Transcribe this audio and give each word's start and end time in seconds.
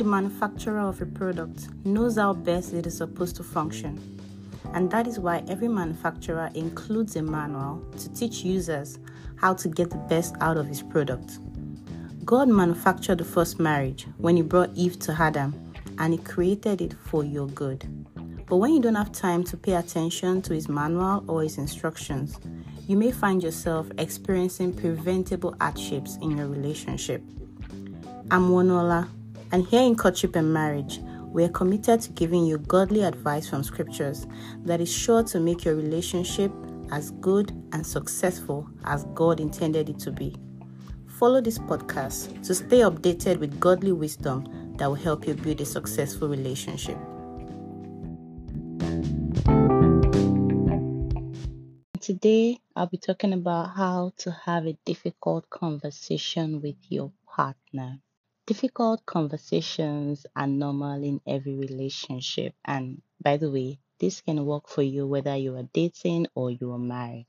the 0.00 0.06
manufacturer 0.06 0.80
of 0.80 1.02
a 1.02 1.04
product 1.04 1.68
knows 1.84 2.16
how 2.16 2.32
best 2.32 2.72
it 2.72 2.86
is 2.86 2.96
supposed 2.96 3.36
to 3.36 3.42
function. 3.42 4.00
And 4.72 4.90
that 4.90 5.06
is 5.06 5.18
why 5.18 5.44
every 5.46 5.68
manufacturer 5.68 6.50
includes 6.54 7.16
a 7.16 7.22
manual 7.22 7.84
to 7.98 8.10
teach 8.14 8.42
users 8.42 8.98
how 9.36 9.52
to 9.52 9.68
get 9.68 9.90
the 9.90 9.98
best 10.08 10.36
out 10.40 10.56
of 10.56 10.66
his 10.66 10.80
product. 10.80 11.38
God 12.24 12.48
manufactured 12.48 13.18
the 13.18 13.26
first 13.26 13.60
marriage 13.60 14.06
when 14.16 14.36
he 14.36 14.42
brought 14.42 14.70
Eve 14.74 14.98
to 15.00 15.12
Adam 15.12 15.70
and 15.98 16.14
he 16.14 16.18
created 16.18 16.80
it 16.80 16.94
for 16.94 17.22
your 17.22 17.48
good. 17.48 17.84
But 18.46 18.56
when 18.56 18.72
you 18.72 18.80
don't 18.80 18.94
have 18.94 19.12
time 19.12 19.44
to 19.44 19.56
pay 19.58 19.74
attention 19.74 20.40
to 20.42 20.54
his 20.54 20.66
manual 20.66 21.24
or 21.28 21.42
his 21.42 21.58
instructions, 21.58 22.38
you 22.88 22.96
may 22.96 23.12
find 23.12 23.42
yourself 23.42 23.86
experiencing 23.98 24.72
preventable 24.72 25.54
hardships 25.60 26.16
in 26.22 26.38
your 26.38 26.46
relationship. 26.46 27.22
I'm 28.30 28.48
Wanola, 28.48 29.06
and 29.52 29.66
here 29.66 29.82
in 29.82 29.96
Courtship 29.96 30.36
and 30.36 30.52
Marriage, 30.52 31.00
we 31.32 31.44
are 31.44 31.48
committed 31.48 32.00
to 32.02 32.10
giving 32.10 32.44
you 32.46 32.58
godly 32.58 33.02
advice 33.02 33.48
from 33.48 33.64
scriptures 33.64 34.26
that 34.64 34.80
is 34.80 34.92
sure 34.92 35.22
to 35.24 35.40
make 35.40 35.64
your 35.64 35.74
relationship 35.74 36.52
as 36.92 37.10
good 37.12 37.50
and 37.72 37.86
successful 37.86 38.68
as 38.84 39.04
God 39.14 39.40
intended 39.40 39.88
it 39.88 39.98
to 40.00 40.12
be. 40.12 40.36
Follow 41.18 41.40
this 41.40 41.58
podcast 41.58 42.44
to 42.46 42.54
stay 42.54 42.78
updated 42.78 43.38
with 43.38 43.60
godly 43.60 43.92
wisdom 43.92 44.74
that 44.76 44.86
will 44.86 44.94
help 44.94 45.26
you 45.26 45.34
build 45.34 45.60
a 45.60 45.64
successful 45.64 46.28
relationship. 46.28 46.98
Today, 52.00 52.58
I'll 52.74 52.86
be 52.86 52.96
talking 52.96 53.32
about 53.32 53.76
how 53.76 54.12
to 54.18 54.30
have 54.44 54.66
a 54.66 54.76
difficult 54.84 55.50
conversation 55.50 56.60
with 56.60 56.76
your 56.88 57.12
partner. 57.26 58.00
Difficult 58.50 59.06
conversations 59.06 60.26
are 60.34 60.48
normal 60.48 61.04
in 61.04 61.20
every 61.24 61.54
relationship, 61.54 62.52
and 62.64 63.00
by 63.22 63.36
the 63.36 63.48
way, 63.48 63.78
this 64.00 64.22
can 64.22 64.44
work 64.44 64.66
for 64.66 64.82
you 64.82 65.06
whether 65.06 65.36
you 65.36 65.54
are 65.54 65.68
dating 65.72 66.26
or 66.34 66.50
you 66.50 66.72
are 66.72 66.78
married. 66.78 67.28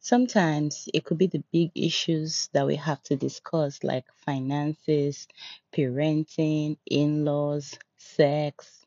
Sometimes 0.00 0.90
it 0.92 1.04
could 1.04 1.16
be 1.16 1.28
the 1.28 1.42
big 1.52 1.70
issues 1.74 2.48
that 2.52 2.66
we 2.66 2.76
have 2.76 3.02
to 3.04 3.16
discuss, 3.16 3.82
like 3.82 4.04
finances, 4.14 5.26
parenting, 5.72 6.76
in 6.84 7.24
laws, 7.24 7.78
sex. 7.96 8.84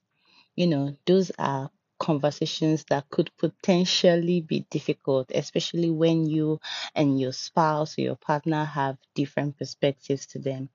You 0.56 0.68
know, 0.68 0.98
those 1.08 1.32
are 1.40 1.72
conversations 2.04 2.84
that 2.90 3.10
could 3.10 3.32
potentially 3.38 4.42
be 4.42 4.66
difficult, 4.70 5.32
especially 5.34 5.90
when 5.90 6.26
you 6.26 6.60
and 6.96 7.20
your 7.20 7.32
spouse 7.32 7.98
or 7.98 8.02
your 8.02 8.16
partner 8.18 8.66
have 8.66 8.98
different 9.16 9.58
perspectives 9.58 10.26
to 10.28 10.40
them. 10.40 10.70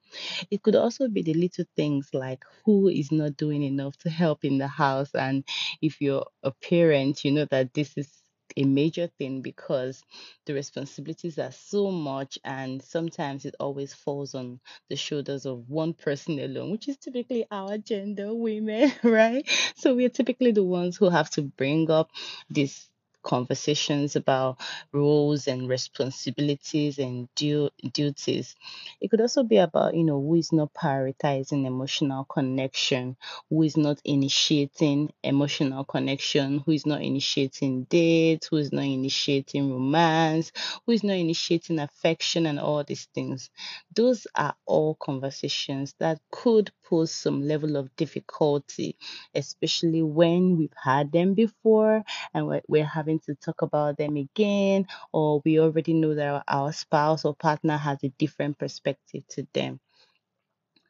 It 0.51 0.63
could 0.63 0.77
also 0.77 1.09
be 1.09 1.23
the 1.23 1.35
little 1.35 1.67
things 1.77 2.11
like 2.13 2.45
who 2.65 2.89
is 2.89 3.13
not 3.13 3.37
doing 3.37 3.63
enough 3.63 3.97
to 3.99 4.11
help 4.11 4.45
in 4.45 4.59
the 4.59 4.69
house. 4.69 5.15
And 5.15 5.45
if 5.83 6.01
you're 6.01 6.27
a 6.43 6.51
parent, 6.53 7.25
you 7.25 7.33
know 7.33 7.47
that 7.47 7.75
this 7.75 7.97
is 7.97 8.18
a 8.57 8.65
major 8.65 9.07
thing 9.19 9.43
because 9.43 10.03
the 10.47 10.55
responsibilities 10.55 11.39
are 11.39 11.53
so 11.53 11.91
much 11.91 12.39
and 12.45 12.83
sometimes 12.83 13.45
it 13.45 13.55
always 13.61 13.93
falls 13.95 14.35
on 14.35 14.61
the 14.89 14.97
shoulders 14.97 15.47
of 15.47 15.69
one 15.69 15.93
person 15.93 16.39
alone 16.41 16.71
which 16.71 16.89
is 16.89 16.97
typically 16.97 17.45
our 17.51 17.79
gender 17.79 18.35
women 18.35 18.93
right? 19.03 19.49
So 19.77 19.95
we're 19.95 20.09
typically 20.09 20.53
the 20.53 20.65
ones 20.65 20.97
who 20.97 21.09
have 21.11 21.31
to 21.31 21.43
bring 21.43 21.91
up 21.91 22.11
this 22.51 22.89
conversations 23.29 24.17
about 24.17 24.59
roles 24.93 25.47
and 25.49 25.69
responsibilities 25.69 26.99
and 26.99 27.29
du- 27.37 27.71
duties. 27.93 28.57
It 29.01 29.11
could 29.11 29.21
also 29.21 29.43
be 29.45 29.59
about, 29.59 29.95
you 29.95 30.05
know, 30.05 30.21
who 30.21 30.35
is 30.37 30.53
not 30.53 30.73
prioritizing 30.75 31.67
emotional 31.67 32.25
connection, 32.25 33.17
who 33.51 33.63
is 33.63 33.77
not 33.77 34.01
initiating 34.05 35.13
emotional 35.23 35.85
connection, 35.85 36.61
who 36.65 36.73
is 36.73 36.87
not 36.87 37.03
initiating 37.03 37.85
dates, 37.85 38.49
who 38.49 38.57
is 38.57 38.73
not 38.73 38.85
initiating 38.85 39.71
romance, 39.73 40.53
who 40.87 40.93
is 40.93 41.05
not 41.05 41.17
initiating 41.17 41.79
affection, 41.81 42.47
and 42.47 42.59
all 42.59 42.83
these 42.85 43.07
things. 43.15 43.51
Those 43.95 44.27
are 44.35 44.55
all 44.67 44.95
conversations 44.97 45.95
that 45.99 46.21
could 46.31 46.73
pose 46.85 47.13
some 47.13 47.47
level 47.47 47.77
of 47.77 47.95
difficulty, 47.97 48.97
especially 49.35 50.03
when 50.03 50.57
we've 50.57 50.75
had 50.83 51.13
them 51.13 51.35
before 51.35 52.03
and 52.35 52.47
we're, 52.47 52.63
we're 52.69 52.85
having 52.87 53.18
to 53.27 53.35
talk 53.37 53.63
about 53.63 53.99
them 53.99 54.17
again, 54.17 54.87
or 55.13 55.43
we 55.45 55.61
already 55.61 55.95
know 55.95 56.15
that 56.15 56.45
our 56.49 56.73
spouse 56.73 57.25
or 57.25 57.35
partner 57.35 57.77
has 57.77 57.99
a 58.05 58.09
different 58.19 58.59
perspective 58.59 59.25
to 59.31 59.47
them. 59.55 59.81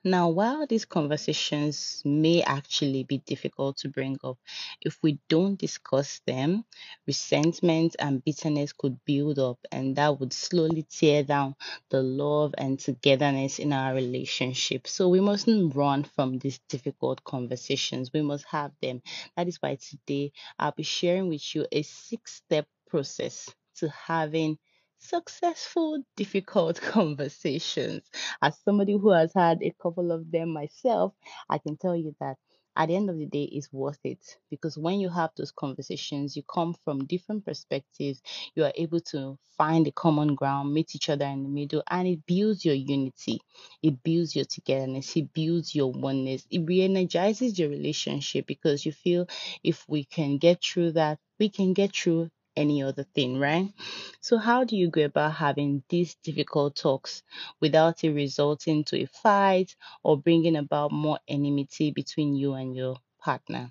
Now, 0.05 0.29
while 0.31 0.67
these 0.67 0.85
conversations 0.85 2.03
may 2.05 2.43
actually 2.43 3.05
be 3.05 3.19
difficult 3.19 3.77
to 3.79 3.89
bring 3.89 4.19
up, 4.25 4.37
if 4.81 4.99
we 5.05 5.21
don't 5.29 5.57
discuss 5.59 6.21
them, 6.27 6.65
resentment 7.07 7.95
and 8.01 8.25
bitterness 8.25 8.73
could 8.73 9.05
build 9.05 9.39
up, 9.39 9.59
and 9.71 9.95
that 9.95 10.19
would 10.19 10.33
slowly 10.33 10.83
tear 10.83 11.23
down 11.23 11.55
the 11.91 12.03
love 12.03 12.55
and 12.59 12.81
togetherness 12.81 13.61
in 13.61 13.73
our 13.73 13.95
relationship. 13.95 14.89
So, 14.89 15.09
we 15.09 15.21
mustn't 15.21 15.77
run 15.77 16.03
from 16.03 16.39
these 16.39 16.59
difficult 16.69 17.23
conversations, 17.23 18.13
we 18.13 18.23
must 18.23 18.47
have 18.47 18.73
them. 18.83 19.01
That 19.37 19.47
is 19.47 19.59
why 19.63 19.77
today 19.77 20.33
I'll 20.59 20.73
be 20.73 20.83
sharing 20.83 21.29
with 21.29 21.55
you 21.55 21.67
a 21.71 21.83
six 21.83 22.35
step 22.35 22.67
process 22.89 23.49
to 23.77 23.89
having 23.91 24.59
successful, 24.99 26.03
difficult 26.17 26.81
conversations. 26.83 28.03
As 28.43 28.59
somebody 28.65 28.93
who 28.93 29.11
has 29.11 29.33
had 29.35 29.63
a 29.63 29.75
couple 29.83 30.13
of 30.13 30.31
them 30.31 30.51
myself, 30.53 31.15
I 31.49 31.59
can 31.59 31.77
tell 31.77 31.97
you 31.97 32.15
that 32.21 32.37
at 32.77 32.87
the 32.89 32.97
end 32.97 33.11
of 33.11 33.19
the 33.19 33.27
day 33.27 33.45
it's 33.45 33.73
worth 33.73 33.99
it. 34.05 34.39
Because 34.51 34.79
when 34.79 35.01
you 35.01 35.09
have 35.09 35.31
those 35.37 35.51
conversations 35.53 36.37
you 36.37 36.43
come 36.45 36.75
from 36.85 37.07
different 37.07 37.45
perspectives. 37.45 38.23
You 38.55 38.65
are 38.65 38.73
able 38.77 39.01
to 39.13 39.39
find 39.57 39.87
a 39.87 39.93
common 39.93 40.35
ground 40.37 40.73
meet 40.73 40.95
each 40.95 41.09
other 41.09 41.25
in 41.27 41.43
the 41.43 41.49
middle 41.49 41.83
and 41.91 42.07
it 42.07 42.25
builds 42.27 42.65
your 42.65 42.75
unity. 42.75 43.41
It 43.83 44.03
builds 44.03 44.37
your 44.37 44.45
togetherness. 44.45 45.17
It 45.17 45.33
builds 45.33 45.75
your 45.75 45.91
oneness. 45.93 46.47
It 46.51 46.61
re-energizes 46.61 47.59
your 47.59 47.69
relationship 47.71 48.47
because 48.47 48.87
you 48.87 48.93
feel 48.93 49.27
if 49.65 49.85
we 49.89 50.05
can 50.05 50.39
get 50.39 50.63
through 50.63 50.93
that 50.93 51.19
we 51.39 51.49
can 51.49 51.73
get 51.73 51.95
through 51.95 52.31
any 52.59 52.83
other 52.83 53.05
thing, 53.05 53.39
right? 53.39 53.73
So, 54.21 54.37
how 54.37 54.65
do 54.65 54.77
you 54.77 54.91
go 54.91 55.05
about 55.05 55.35
having 55.35 55.83
these 55.89 56.17
difficult 56.17 56.77
talks 56.77 57.23
without 57.61 58.05
it 58.05 58.11
resulting 58.13 58.85
to 58.85 59.01
a 59.03 59.07
fight 59.07 59.77
or 60.03 60.19
bringing 60.19 60.57
about 60.57 60.93
more 60.93 61.21
enmity 61.29 61.93
between 61.93 62.35
you 62.35 62.55
and 62.55 62.77
your 62.77 62.97
partner? 63.21 63.71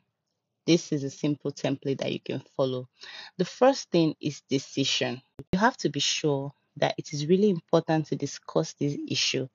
This 0.65 0.91
is 0.91 1.03
a 1.03 1.09
simple 1.09 1.51
template 1.51 1.99
that 1.99 2.11
you 2.11 2.19
can 2.19 2.41
follow. 2.55 2.89
The 3.37 3.45
first 3.45 3.89
thing 3.89 4.15
is 4.19 4.41
decision. 4.49 5.21
You 5.53 5.59
have 5.59 5.77
to 5.77 5.89
be 5.89 6.01
sure 6.01 6.53
that 6.77 6.95
it 6.97 7.13
is 7.13 7.25
really 7.25 7.49
important 7.49 8.07
to 8.07 8.15
discuss 8.15 8.73
this 8.73 8.97
issue 9.09 9.47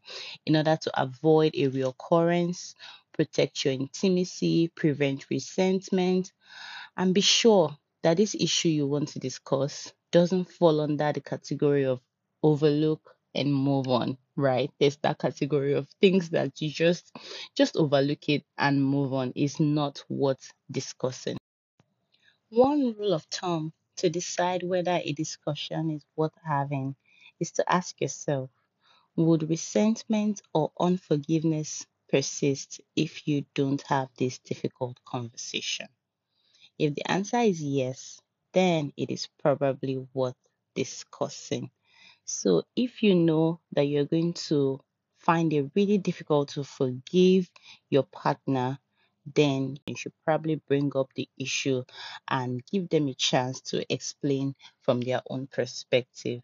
in 0.46 0.56
order 0.56 0.76
to 0.76 1.02
avoid 1.02 1.54
a 1.54 1.68
reoccurrence, 1.70 2.74
protect 3.12 3.64
your 3.64 3.74
intimacy, 3.74 4.68
prevent 4.68 5.30
resentment, 5.30 6.32
and 6.96 7.14
be 7.14 7.20
sure 7.20 7.76
that 8.02 8.16
this 8.18 8.34
issue 8.34 8.68
you 8.68 8.86
want 8.86 9.08
to 9.08 9.18
discuss 9.18 9.92
doesn't 10.10 10.44
fall 10.44 10.80
under 10.80 11.12
the 11.12 11.20
category 11.20 11.84
of 11.84 12.00
overlook 12.42 13.16
and 13.34 13.52
move 13.54 13.88
on 13.88 14.18
right? 14.36 14.70
There's 14.80 14.96
that 14.98 15.18
category 15.18 15.74
of 15.74 15.88
things 16.00 16.30
that 16.30 16.60
you 16.60 16.70
just 16.70 17.12
just 17.56 17.76
overlook 17.76 18.28
it 18.28 18.44
and 18.58 18.84
move 18.84 19.12
on 19.12 19.32
is 19.36 19.60
not 19.60 20.02
worth 20.08 20.52
discussing. 20.70 21.36
One 22.50 22.92
rule 22.94 23.14
of 23.14 23.24
thumb 23.24 23.72
to 23.96 24.08
decide 24.08 24.62
whether 24.62 25.00
a 25.02 25.12
discussion 25.12 25.90
is 25.90 26.06
worth 26.14 26.36
having 26.44 26.94
is 27.40 27.50
to 27.54 27.68
ask 27.68 28.00
yourself 28.00 28.48
would 29.16 29.50
resentment 29.50 30.42
or 30.54 30.72
unforgiveness 30.80 31.86
persist 32.08 32.80
if 32.96 33.28
you 33.28 33.46
don't 33.54 33.82
have 33.82 34.10
this 34.16 34.38
difficult 34.40 35.04
conversation 35.04 35.88
if 36.78 36.94
the 36.94 37.10
answer 37.10 37.38
is 37.38 37.62
yes, 37.62 38.20
then 38.52 38.92
it 38.96 39.10
is 39.10 39.28
probably 39.40 39.98
worth 40.14 40.36
discussing. 40.74 41.70
So 42.24 42.64
if 42.76 43.02
you 43.02 43.14
know 43.14 43.60
that 43.72 43.84
you're 43.84 44.04
going 44.06 44.34
to 44.48 44.80
find 45.18 45.52
it 45.52 45.70
really 45.74 45.98
difficult 45.98 46.48
to 46.50 46.64
forgive 46.64 47.50
your 47.90 48.04
partner, 48.04 48.78
then 49.34 49.78
you 49.86 49.96
should 49.96 50.12
probably 50.24 50.56
bring 50.56 50.90
up 50.96 51.12
the 51.14 51.28
issue 51.38 51.84
and 52.28 52.64
give 52.66 52.88
them 52.88 53.08
a 53.08 53.14
chance 53.14 53.60
to 53.60 53.92
explain 53.92 54.54
from 54.80 55.00
their 55.00 55.22
own 55.30 55.46
perspective. 55.46 56.42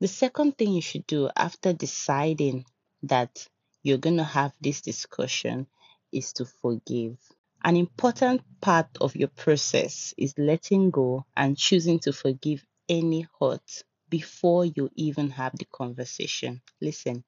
The 0.00 0.08
second 0.08 0.56
thing 0.56 0.72
you 0.72 0.82
should 0.82 1.06
do 1.06 1.28
after 1.36 1.72
deciding 1.72 2.64
that 3.02 3.46
you're 3.82 3.98
going 3.98 4.16
to 4.18 4.24
have 4.24 4.54
this 4.60 4.80
discussion 4.80 5.66
is 6.12 6.32
to 6.34 6.44
forgive. 6.46 7.18
An 7.66 7.76
important 7.76 8.40
part 8.62 8.88
of 8.98 9.14
your 9.14 9.28
process 9.28 10.14
is 10.16 10.38
letting 10.38 10.90
go 10.90 11.26
and 11.36 11.54
choosing 11.54 11.98
to 11.98 12.10
forgive 12.14 12.64
any 12.88 13.26
hurt 13.38 13.82
before 14.08 14.64
you 14.64 14.88
even 14.94 15.28
have 15.28 15.52
the 15.58 15.66
conversation. 15.66 16.62
Listen, 16.80 17.24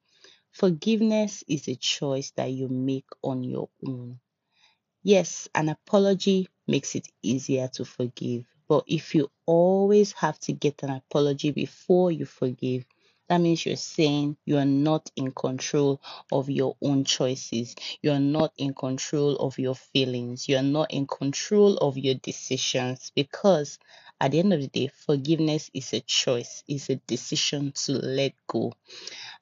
Forgiveness 0.52 1.44
is 1.48 1.68
a 1.68 1.76
choice 1.76 2.32
that 2.32 2.52
you 2.52 2.68
make 2.68 3.08
on 3.24 3.44
your 3.44 3.70
own. 3.86 4.20
Yes, 5.02 5.48
an 5.56 5.70
apology 5.70 6.48
makes 6.68 6.94
it 6.94 7.08
easier 7.20 7.66
to 7.74 7.84
forgive. 7.84 8.46
But 8.68 8.84
if 8.86 9.14
you 9.14 9.30
always 9.46 10.12
have 10.12 10.38
to 10.40 10.52
get 10.52 10.84
an 10.84 10.90
apology 10.90 11.50
before 11.50 12.12
you 12.12 12.26
forgive, 12.26 12.86
that 13.28 13.40
means 13.40 13.64
you're 13.64 13.76
saying 13.76 14.36
you 14.44 14.58
are 14.58 14.64
not 14.64 15.10
in 15.16 15.32
control 15.32 16.00
of 16.32 16.50
your 16.50 16.76
own 16.82 17.04
choices. 17.04 17.74
You're 18.02 18.18
not 18.20 18.52
in 18.56 18.74
control 18.74 19.36
of 19.36 19.58
your 19.58 19.74
feelings. 19.74 20.48
You're 20.48 20.62
not 20.62 20.92
in 20.92 21.06
control 21.06 21.76
of 21.78 21.96
your 21.98 22.14
decisions 22.14 23.12
because 23.14 23.78
at 24.20 24.32
the 24.32 24.40
end 24.40 24.52
of 24.52 24.60
the 24.60 24.68
day, 24.68 24.88
forgiveness 24.88 25.70
is 25.72 25.92
a 25.92 26.00
choice, 26.00 26.64
it's 26.66 26.90
a 26.90 26.96
decision 26.96 27.72
to 27.72 27.92
let 27.92 28.32
go. 28.48 28.72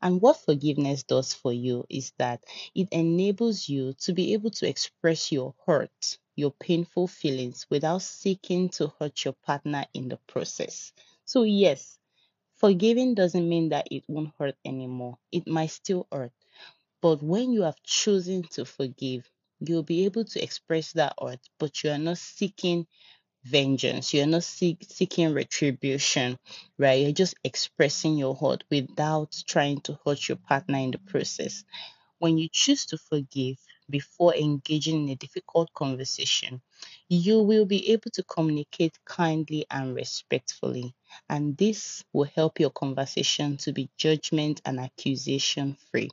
And 0.00 0.22
what 0.22 0.38
forgiveness 0.42 1.02
does 1.02 1.34
for 1.34 1.52
you 1.52 1.84
is 1.90 2.12
that 2.18 2.42
it 2.74 2.88
enables 2.92 3.68
you 3.68 3.92
to 4.00 4.12
be 4.14 4.32
able 4.32 4.50
to 4.52 4.68
express 4.68 5.30
your 5.30 5.54
hurt, 5.66 6.18
your 6.34 6.52
painful 6.52 7.08
feelings 7.08 7.66
without 7.68 8.02
seeking 8.02 8.70
to 8.70 8.92
hurt 8.98 9.24
your 9.24 9.34
partner 9.34 9.84
in 9.92 10.08
the 10.08 10.16
process. 10.28 10.92
So, 11.26 11.42
yes, 11.42 11.98
forgiving 12.56 13.14
doesn't 13.14 13.48
mean 13.48 13.70
that 13.70 13.88
it 13.90 14.04
won't 14.08 14.34
hurt 14.38 14.56
anymore. 14.64 15.18
It 15.32 15.46
might 15.46 15.70
still 15.70 16.06
hurt. 16.12 16.32
But 17.00 17.22
when 17.22 17.52
you 17.52 17.62
have 17.62 17.82
chosen 17.82 18.42
to 18.52 18.66
forgive, 18.66 19.30
you'll 19.60 19.82
be 19.82 20.04
able 20.04 20.24
to 20.26 20.42
express 20.42 20.92
that 20.92 21.14
hurt, 21.20 21.40
but 21.58 21.82
you 21.82 21.90
are 21.90 21.98
not 21.98 22.18
seeking 22.18 22.86
vengeance. 23.44 24.14
You're 24.14 24.26
not 24.26 24.44
seek, 24.44 24.84
seeking 24.88 25.34
retribution, 25.34 26.38
right? 26.78 27.02
You're 27.02 27.12
just 27.12 27.36
expressing 27.44 28.18
your 28.18 28.34
hurt 28.36 28.64
without 28.70 29.32
trying 29.46 29.80
to 29.82 29.98
hurt 30.06 30.28
your 30.28 30.36
partner 30.38 30.78
in 30.78 30.92
the 30.92 30.98
process. 30.98 31.64
When 32.18 32.38
you 32.38 32.48
choose 32.52 32.86
to 32.86 32.98
forgive 32.98 33.58
before 33.90 34.34
engaging 34.34 35.04
in 35.04 35.10
a 35.10 35.16
difficult 35.16 35.72
conversation, 35.74 36.62
you 37.08 37.40
will 37.42 37.66
be 37.66 37.92
able 37.92 38.10
to 38.12 38.22
communicate 38.24 38.98
kindly 39.04 39.66
and 39.70 39.94
respectfully. 39.94 40.94
And 41.28 41.56
this 41.56 42.04
will 42.12 42.24
help 42.24 42.60
your 42.60 42.70
conversation 42.70 43.56
to 43.58 43.72
be 43.72 43.90
judgment 43.96 44.60
and 44.64 44.80
accusation 44.80 45.76
free. 45.90 46.10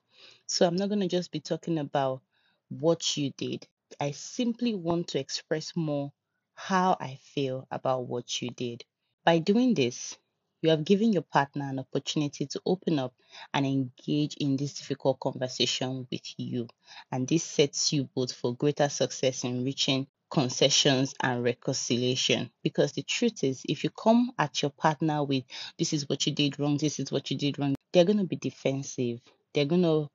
So 0.48 0.68
I'm 0.68 0.76
not 0.76 0.90
going 0.90 1.02
to 1.02 1.08
just 1.08 1.32
be 1.32 1.40
talking 1.40 1.80
about 1.80 2.22
what 2.70 3.18
you 3.18 3.32
did. 3.38 3.68
I 4.00 4.12
simply 4.12 4.76
want 4.76 5.10
to 5.10 5.20
express 5.20 5.76
more 5.76 6.12
how 6.56 6.98
I 7.00 7.16
feel 7.34 7.68
about 7.72 8.08
what 8.08 8.42
you 8.42 8.50
did. 8.50 8.84
By 9.26 9.40
doing 9.40 9.74
this, 9.74 10.18
you 10.64 10.70
have 10.70 10.86
given 10.86 11.12
your 11.12 11.24
partner 11.24 11.70
an 11.70 11.80
opportunity 11.80 12.46
to 12.46 12.62
open 12.66 12.98
up 12.98 13.14
and 13.54 13.66
engage 13.66 14.36
in 14.38 14.56
this 14.56 14.74
difficult 14.74 15.20
conversation 15.20 16.08
with 16.10 16.22
you. 16.38 16.68
And 17.12 17.28
this 17.28 17.44
sets 17.44 17.92
you 17.92 18.06
both 18.16 18.32
for 18.32 18.56
greater 18.56 18.88
success 18.90 19.44
in 19.44 19.66
reaching 19.66 20.08
concessions 20.32 21.14
and 21.20 21.44
reconciliation. 21.44 22.50
Because 22.64 22.94
the 22.94 23.04
truth 23.04 23.44
is, 23.44 23.62
if 23.68 23.84
you 23.84 23.90
come 23.92 24.32
at 24.40 24.62
your 24.62 24.72
partner 24.72 25.24
with, 25.24 25.44
this 25.78 25.94
is 25.94 26.08
what 26.08 26.26
you 26.26 26.34
did 26.34 26.60
wrong, 26.60 26.78
this 26.78 26.98
is 27.00 27.12
what 27.12 27.30
you 27.30 27.38
did 27.38 27.60
wrong, 27.60 27.76
they're 27.92 28.06
going 28.06 28.18
to 28.18 28.24
be 28.24 28.38
defensive. 28.38 29.20
They're 29.54 29.66
going 29.66 29.84
to 29.84 30.10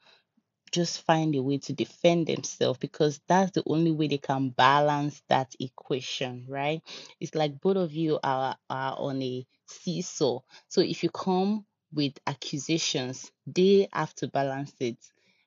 just 0.73 1.03
find 1.05 1.35
a 1.37 1.43
way 1.43 1.59
to 1.59 1.73
defend 1.73 2.27
themselves 2.29 2.79
because 2.79 3.21
that's 3.29 3.53
the 3.53 3.63
only 3.67 3.93
way 3.93 4.09
they 4.09 4.19
can 4.19 4.51
balance 4.51 5.23
that 5.29 5.55
equation, 5.61 6.45
right? 6.49 6.83
It's 7.21 7.35
like 7.35 7.61
both 7.61 7.77
of 7.77 7.93
you 7.95 8.19
are, 8.23 8.57
are 8.71 8.97
on 8.99 9.23
a 9.23 9.47
seesaw. 9.67 10.41
So 10.69 10.81
if 10.83 11.03
you 11.03 11.11
come 11.11 11.67
with 11.93 12.15
accusations, 12.27 13.31
they 13.47 13.89
have 13.93 14.15
to 14.17 14.29
balance 14.29 14.75
it, 14.81 14.99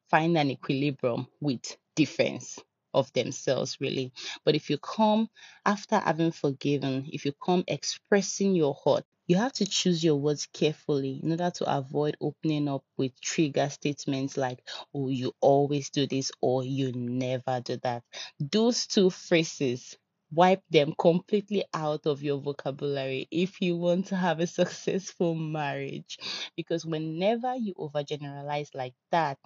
find 0.09 0.37
an 0.37 0.51
equilibrium 0.51 1.27
with 1.41 1.77
defense 1.95 2.59
of 2.93 3.11
themselves, 3.13 3.77
really. 3.81 4.13
But 4.45 4.55
if 4.55 4.69
you 4.69 4.77
come 4.79 5.29
after 5.65 5.99
having 5.99 6.31
forgiven, 6.31 7.09
if 7.13 7.25
you 7.25 7.33
come 7.33 7.63
expressing 7.67 8.55
your 8.55 8.75
heart, 8.83 9.05
you 9.27 9.37
have 9.37 9.53
to 9.53 9.65
choose 9.65 10.03
your 10.03 10.15
words 10.17 10.47
carefully 10.53 11.19
in 11.23 11.31
order 11.31 11.51
to 11.51 11.77
avoid 11.77 12.17
opening 12.21 12.67
up 12.67 12.83
with 12.97 13.19
trigger 13.21 13.69
statements 13.69 14.37
like, 14.37 14.67
oh, 14.93 15.09
you 15.09 15.33
always 15.41 15.89
do 15.89 16.05
this 16.07 16.31
or 16.41 16.63
you 16.63 16.91
never 16.93 17.61
do 17.63 17.77
that. 17.83 18.03
Those 18.39 18.87
two 18.87 19.09
phrases, 19.09 19.97
wipe 20.33 20.63
them 20.69 20.93
completely 20.97 21.65
out 21.73 22.05
of 22.05 22.23
your 22.23 22.37
vocabulary 22.39 23.27
if 23.31 23.61
you 23.61 23.75
want 23.75 24.07
to 24.07 24.15
have 24.15 24.39
a 24.39 24.47
successful 24.59 25.35
marriage. 25.35 26.17
Because 26.55 26.85
whenever 26.85 27.55
you 27.55 27.73
overgeneralize 27.75 28.73
like 28.73 28.93
that, 29.11 29.37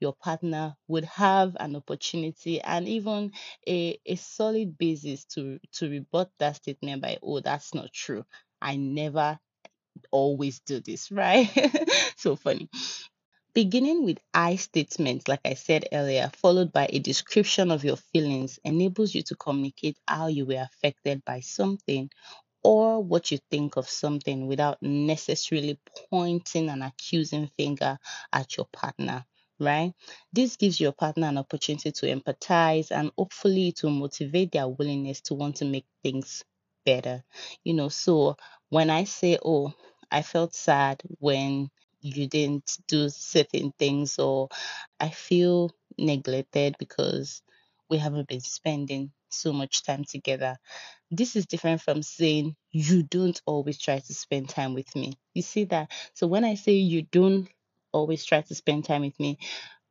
your 0.00 0.12
partner 0.14 0.76
would 0.86 1.04
have 1.04 1.56
an 1.58 1.74
opportunity 1.76 2.60
and 2.60 2.86
even 2.88 3.32
a, 3.68 3.98
a 4.06 4.14
solid 4.16 4.78
basis 4.78 5.24
to 5.24 5.58
to 5.72 5.90
rebut 5.90 6.30
that 6.38 6.56
statement 6.56 7.02
by 7.02 7.18
oh 7.22 7.40
that's 7.40 7.74
not 7.74 7.92
true 7.92 8.24
I 8.62 8.76
never 8.76 9.38
always 10.10 10.60
do 10.60 10.80
this, 10.80 11.10
right? 11.12 11.48
so 12.16 12.36
funny. 12.36 12.68
Beginning 13.54 14.04
with 14.04 14.20
I 14.32 14.56
statements, 14.56 15.28
like 15.28 15.40
I 15.44 15.54
said 15.54 15.86
earlier, 15.92 16.30
followed 16.34 16.72
by 16.72 16.88
a 16.90 16.98
description 16.98 17.70
of 17.70 17.84
your 17.84 17.96
feelings, 17.96 18.58
enables 18.64 19.14
you 19.14 19.22
to 19.24 19.36
communicate 19.36 19.98
how 20.08 20.28
you 20.28 20.46
were 20.46 20.62
affected 20.62 21.24
by 21.26 21.40
something 21.40 22.10
or 22.62 23.02
what 23.02 23.30
you 23.30 23.38
think 23.50 23.76
of 23.76 23.88
something 23.88 24.46
without 24.46 24.82
necessarily 24.82 25.78
pointing 26.10 26.68
an 26.70 26.82
accusing 26.82 27.48
finger 27.56 27.98
at 28.32 28.56
your 28.56 28.66
partner 28.72 29.24
right? 29.60 29.92
This 30.32 30.56
gives 30.56 30.80
your 30.80 30.92
partner 30.92 31.26
an 31.28 31.38
opportunity 31.38 31.90
to 31.92 32.06
empathize 32.06 32.90
and 32.92 33.10
hopefully 33.18 33.72
to 33.72 33.90
motivate 33.90 34.52
their 34.52 34.68
willingness 34.68 35.20
to 35.22 35.34
want 35.34 35.56
to 35.56 35.64
make 35.64 35.86
things 36.02 36.44
better. 36.88 37.24
You 37.64 37.74
know, 37.74 37.88
so 37.88 38.36
when 38.70 38.90
I 38.90 39.04
say, 39.04 39.38
oh, 39.44 39.72
I 40.10 40.22
felt 40.22 40.54
sad 40.54 41.02
when 41.18 41.70
you 42.00 42.26
didn't 42.28 42.78
do 42.86 43.08
certain 43.08 43.72
things, 43.78 44.18
or 44.18 44.48
I 45.00 45.10
feel 45.10 45.70
neglected 45.98 46.76
because 46.78 47.42
we 47.90 47.98
haven't 47.98 48.28
been 48.28 48.40
spending 48.40 49.12
so 49.30 49.52
much 49.52 49.82
time 49.84 50.04
together. 50.04 50.56
This 51.10 51.36
is 51.36 51.46
different 51.46 51.82
from 51.82 52.02
saying 52.02 52.56
you 52.72 53.02
don't 53.02 53.40
always 53.46 53.78
try 53.78 53.98
to 53.98 54.14
spend 54.14 54.48
time 54.48 54.74
with 54.74 54.94
me. 54.96 55.14
You 55.34 55.42
see 55.42 55.64
that? 55.66 55.90
So 56.14 56.26
when 56.26 56.44
I 56.44 56.54
say 56.54 56.72
you 56.72 57.02
don't 57.02 57.48
always 57.92 58.24
try 58.24 58.42
to 58.42 58.54
spend 58.54 58.84
time 58.84 59.02
with 59.02 59.18
me, 59.20 59.38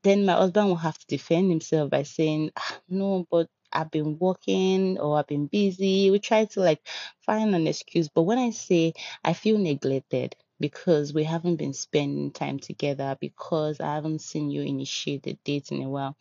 then 0.04 0.26
my 0.26 0.34
husband 0.34 0.70
will 0.70 0.76
have 0.78 0.98
to 1.00 1.08
defend 1.08 1.50
himself 1.52 1.90
by 1.92 2.04
saying, 2.04 2.52
ah, 2.58 2.80
no, 2.90 3.26
but 3.32 3.48
I've 3.74 3.92
been 3.92 4.18
working 4.20 5.00
or 5.00 5.18
I've 5.20 5.28
been 5.28 5.48
busy. 5.48 6.12
We 6.12 6.20
try 6.20 6.46
to 6.46 6.60
like 6.62 6.82
find 7.22 7.54
an 7.56 7.68
excuse. 7.68 8.08
But 8.10 8.24
when 8.24 8.38
I 8.38 8.52
say 8.52 8.94
I 9.24 9.34
feel 9.34 9.58
neglected 9.58 10.36
because 10.60 11.14
we 11.14 11.24
haven't 11.24 11.58
been 11.58 11.74
spending 11.74 12.32
time 12.32 12.60
together, 12.60 13.18
because 13.20 13.80
I 13.80 13.96
haven't 13.96 14.22
seen 14.22 14.50
you 14.50 14.62
initiate 14.64 15.24
the 15.24 15.38
date 15.44 15.72
in 15.72 15.84
a 15.84 15.90
while, 15.90 16.18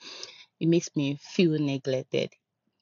it 0.61 0.69
makes 0.69 0.95
me 0.97 1.17
feel 1.21 1.59
neglected. 1.59 2.33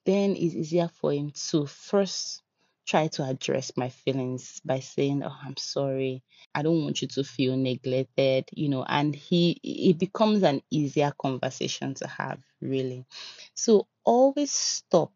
Then 0.04 0.32
it's 0.36 0.54
easier 0.54 0.88
for 0.88 1.12
him 1.12 1.32
to 1.50 1.66
first 1.66 2.42
try 2.86 3.08
to 3.08 3.24
address 3.24 3.72
my 3.76 3.88
feelings 3.88 4.60
by 4.64 4.80
saying, 4.80 5.22
Oh, 5.22 5.34
I'm 5.42 5.56
sorry. 5.56 6.22
I 6.54 6.62
don't 6.62 6.82
want 6.84 7.00
you 7.02 7.08
to 7.08 7.24
feel 7.24 7.56
neglected, 7.56 8.48
you 8.52 8.68
know, 8.68 8.84
and 8.84 9.14
he 9.14 9.58
it 9.62 9.98
becomes 9.98 10.42
an 10.42 10.62
easier 10.70 11.12
conversation 11.18 11.94
to 11.94 12.06
have, 12.06 12.40
really. 12.60 13.06
So 13.54 13.86
always 14.04 14.50
stop 14.52 15.12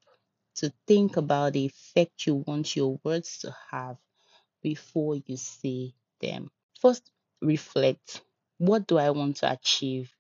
to 0.57 0.73
think 0.87 1.17
about 1.17 1.55
the 1.55 1.67
effect 1.67 2.27
you 2.27 2.37
want 2.37 2.77
your 2.77 3.01
words 3.05 3.39
to 3.39 3.55
have 3.71 3.97
before 4.63 5.17
you 5.17 5.37
say 5.37 5.95
them. 6.21 6.51
First, 6.81 7.11
reflect. 7.43 8.23
What 8.59 8.87
do 8.87 8.99
I 8.99 9.11
want 9.11 9.37
to 9.39 9.53
achieve 9.53 10.13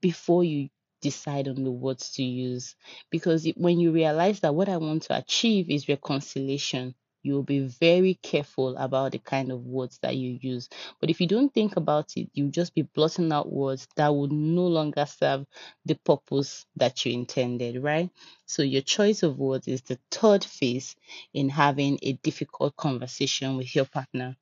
before 0.00 0.44
you 0.44 0.70
decide 1.02 1.48
on 1.48 1.64
the 1.64 1.70
words 1.70 2.12
to 2.14 2.22
use? 2.24 2.76
Because 3.10 3.46
when 3.56 3.80
you 3.80 3.92
realize 3.92 4.40
that 4.40 4.54
what 4.54 4.68
I 4.68 4.76
want 4.78 5.02
to 5.04 5.18
achieve 5.18 5.70
is 5.70 5.88
reconciliation, 5.88 6.94
you'll 7.22 7.42
be 7.42 7.60
very 7.60 8.14
careful 8.22 8.76
about 8.76 9.12
the 9.12 9.18
kind 9.18 9.50
of 9.52 9.64
words 9.66 9.98
that 10.02 10.16
you 10.16 10.38
use. 10.40 10.68
But 11.00 11.10
if 11.10 11.20
you 11.20 11.26
don't 11.26 11.52
think 11.52 11.76
about 11.76 12.16
it, 12.16 12.30
you'll 12.34 12.50
just 12.50 12.74
be 12.74 12.82
blotting 12.82 13.32
out 13.32 13.52
words 13.52 13.88
that 13.96 14.14
would 14.14 14.32
no 14.32 14.66
longer 14.66 15.06
serve 15.06 15.46
the 15.84 15.94
purpose 15.96 16.66
that 16.76 17.04
you 17.04 17.12
intended, 17.12 17.82
right? 17.82 18.10
So 18.46 18.62
your 18.62 18.82
choice 18.82 19.22
of 19.22 19.38
words 19.38 19.68
is 19.68 19.82
the 19.82 19.98
third 20.10 20.44
phase 20.44 20.96
in 21.34 21.48
having 21.48 21.98
a 22.02 22.12
difficult 22.14 22.76
conversation 22.76 23.56
with 23.56 23.74
your 23.74 23.86
partner. 23.86 24.36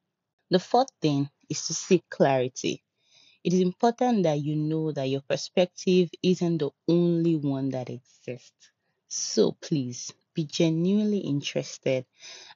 The 0.50 0.60
fourth 0.60 0.90
thing 1.02 1.30
is 1.50 1.66
to 1.66 1.74
seek 1.74 2.08
clarity. 2.10 2.82
It 3.44 3.52
is 3.54 3.60
important 3.60 4.24
that 4.24 4.40
you 4.42 4.56
know 4.56 4.92
that 4.92 5.04
your 5.08 5.22
perspective 5.22 6.10
isn't 6.22 6.58
the 6.58 6.70
only 6.88 7.36
one 7.36 7.70
that 7.70 7.90
exists. 7.90 8.70
So 9.08 9.52
please 9.60 10.12
be 10.34 10.44
genuinely 10.44 11.18
interested 11.18 12.06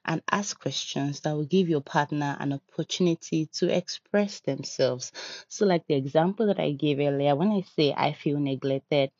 and 0.05 0.21
ask 0.31 0.59
questions 0.59 1.21
that 1.21 1.33
will 1.33 1.45
give 1.45 1.69
your 1.69 1.81
partner 1.81 2.35
an 2.39 2.53
opportunity 2.53 3.47
to 3.53 3.75
express 3.75 4.41
themselves. 4.41 5.11
So, 5.47 5.65
like 5.65 5.85
the 5.87 5.95
example 5.95 6.47
that 6.47 6.59
I 6.59 6.71
gave 6.71 6.99
earlier, 6.99 7.35
when 7.35 7.51
I 7.51 7.61
say 7.75 7.93
I 7.95 8.13
feel 8.13 8.39
neglected, 8.39 9.11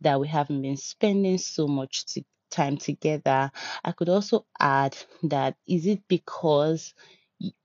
that 0.00 0.20
we 0.20 0.28
haven't 0.28 0.62
been 0.62 0.76
spending 0.76 1.38
so 1.38 1.66
much 1.66 2.06
to, 2.14 2.24
time 2.50 2.76
together, 2.78 3.50
I 3.84 3.92
could 3.92 4.08
also 4.08 4.46
add 4.60 4.96
that 5.24 5.56
is 5.66 5.86
it 5.86 6.02
because 6.08 6.94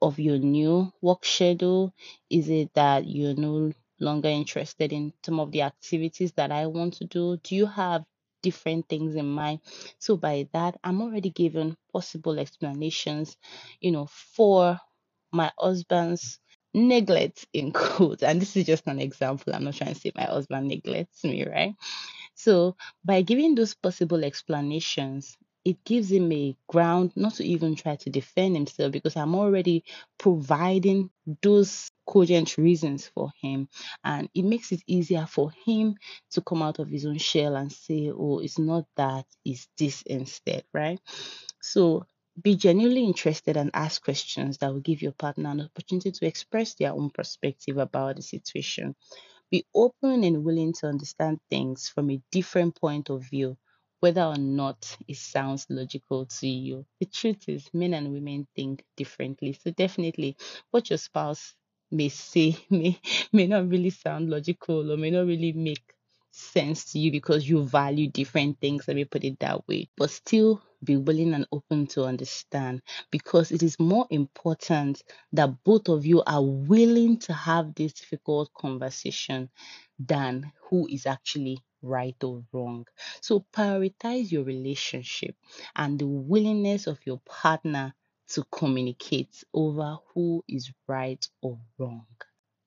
of 0.02 0.20
your 0.20 0.38
new 0.38 0.92
work 1.02 1.26
schedule? 1.26 1.94
Is 2.30 2.50
it 2.50 2.74
that 2.74 3.06
you're 3.08 3.36
no 3.36 3.72
longer 4.00 4.30
interested 4.30 4.92
in 4.92 5.14
some 5.26 5.40
of 5.40 5.52
the 5.52 5.62
activities 5.62 6.34
that 6.34 6.52
I 6.52 6.68
want 6.68 6.96
to 6.96 7.06
do? 7.06 7.38
Do 7.38 7.56
you 7.56 7.66
have 7.68 8.04
different 8.42 8.90
things 8.90 9.16
in 9.16 9.26
mind? 9.28 9.60
So 10.00 10.18
by 10.18 10.48
that, 10.54 10.80
I'm 10.84 11.02
already 11.02 11.30
given 11.30 11.78
possible 11.94 12.40
explanations, 12.40 13.38
you 13.80 13.92
know, 13.92 14.08
for 14.08 14.80
my 15.32 15.52
husband's 15.58 16.40
neglect 16.74 17.46
in 17.54 17.72
quotes. 17.74 18.24
And 18.24 18.42
this 18.42 18.56
is 18.58 18.66
just 18.66 18.88
an 18.88 19.00
example. 19.00 19.54
I'm 19.54 19.64
not 19.64 19.76
trying 19.76 19.94
to 19.94 20.00
say 20.00 20.12
my 20.16 20.24
husband 20.26 20.68
neglects 20.68 21.24
me, 21.24 21.46
right? 21.46 21.76
So 22.36 22.76
by 23.06 23.22
giving 23.22 23.56
those 23.56 23.74
possible 23.76 24.24
explanations, 24.24 25.38
it 25.64 25.84
gives 25.86 26.12
him 26.12 26.32
a 26.32 26.56
ground 26.68 27.12
not 27.16 27.36
to 27.36 27.46
even 27.46 27.76
try 27.76 27.96
to 27.96 28.10
defend 28.10 28.56
himself 28.56 28.92
because 28.92 29.16
I'm 29.16 29.36
already 29.36 29.84
providing 30.18 31.10
those 31.42 31.92
cogent 32.08 32.58
reasons 32.58 33.08
for 33.08 33.32
him. 33.42 33.70
And 34.04 34.30
it 34.34 34.44
makes 34.44 34.72
it 34.72 34.82
easier 34.88 35.26
for 35.28 35.52
him 35.66 35.96
to 36.32 36.42
come 36.42 36.62
out 36.62 36.80
of 36.80 36.90
his 36.90 37.06
own 37.06 37.20
shell 37.20 37.56
and 37.56 37.72
say, 37.72 38.12
oh, 38.12 38.40
it's 38.40 38.60
not 38.60 38.86
that, 38.98 39.26
it's 39.46 39.68
this 39.78 40.02
instead, 40.04 40.64
right? 40.74 41.00
So 41.62 42.06
be 42.42 42.56
genuinely 42.56 43.06
interested 43.06 43.58
and 43.58 43.72
ask 43.74 44.04
questions 44.04 44.58
that 44.58 44.74
will 44.74 44.80
give 44.80 45.02
your 45.02 45.12
partner 45.12 45.50
an 45.50 45.62
opportunity 45.62 46.12
to 46.12 46.26
express 46.26 46.74
their 46.76 46.92
own 46.94 47.10
perspective 47.10 47.78
about 47.78 48.16
the 48.16 48.22
situation. 48.22 48.96
Be 49.52 49.66
open 49.76 50.24
and 50.24 50.44
willing 50.44 50.74
to 50.74 50.88
understand 50.88 51.40
things 51.50 51.90
from 51.90 52.10
a 52.10 52.22
different 52.32 52.76
point 52.76 53.10
of 53.10 53.24
view, 53.24 53.58
whether 54.02 54.24
or 54.24 54.38
not 54.38 54.98
it 55.08 55.18
sounds 55.18 55.68
logical 55.70 56.26
to 56.28 56.48
you. 56.48 56.86
The 57.00 57.08
truth 57.08 57.50
is, 57.50 57.70
men 57.74 57.94
and 57.96 58.14
women 58.14 58.48
think 58.56 58.84
differently. 58.98 59.54
So, 59.54 59.72
definitely, 59.72 60.38
what 60.72 60.90
your 60.92 60.98
spouse 61.00 61.56
may 61.92 62.10
say 62.10 62.58
may, 62.70 63.00
may 63.34 63.48
not 63.48 63.70
really 63.70 63.92
sound 63.92 64.30
logical 64.30 64.92
or 64.92 64.98
may 64.98 65.12
not 65.12 65.28
really 65.28 65.54
make 65.54 65.84
sense 66.32 66.92
to 66.94 67.00
you 67.00 67.12
because 67.12 67.48
you 67.50 67.64
value 67.64 68.10
different 68.10 68.60
things, 68.60 68.88
let 68.88 68.96
me 68.96 69.06
put 69.06 69.24
it 69.24 69.40
that 69.40 69.68
way. 69.68 69.90
But 69.98 70.12
still 70.12 70.62
be 70.84 70.98
willing 70.98 71.34
and 71.34 71.48
open 71.52 71.88
to 71.88 72.06
understand 72.06 72.82
because 73.12 73.52
it 73.52 73.64
is 73.64 73.80
more 73.80 74.08
important 74.10 75.04
that 75.34 75.64
both 75.64 75.90
of 75.90 76.06
you 76.06 76.24
are 76.24 76.44
willing 76.44 77.20
to 77.20 77.34
have 77.34 77.76
this 77.76 77.94
difficult 77.94 78.52
conversation 78.54 79.50
than 80.00 80.52
who 80.70 80.88
is 80.90 81.06
actually 81.06 81.60
right 81.82 82.16
or 82.24 82.44
wrong. 82.52 82.86
So 83.22 83.46
prioritize 83.54 84.32
your 84.32 84.44
relationship 84.44 85.36
and 85.76 86.00
the 86.00 86.08
willingness 86.08 86.88
of 86.88 87.00
your 87.06 87.20
partner 87.26 87.94
to 88.30 88.44
communicate 88.52 89.44
over 89.54 89.98
who 90.14 90.44
is 90.48 90.72
right 90.88 91.26
or 91.42 91.60
wrong. 91.78 92.08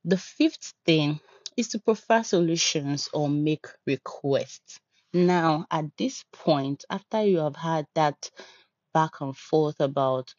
The 0.04 0.18
fifth 0.18 0.74
thing 0.84 1.20
is 1.56 1.68
to 1.68 1.78
prefer 1.78 2.22
solutions 2.22 3.08
or 3.12 3.28
make 3.28 3.66
requests. 3.86 4.80
Now, 5.12 5.66
at 5.70 5.96
this 5.96 6.24
point, 6.32 6.84
after 6.90 7.24
you 7.24 7.38
have 7.38 7.56
had 7.56 7.86
that 7.94 8.30
back 8.94 9.20
and 9.20 9.36
forth 9.36 9.80
about 9.80 10.34